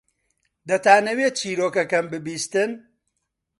[0.69, 2.71] دەتانەوێت چیرۆکەکەم ببیستن؟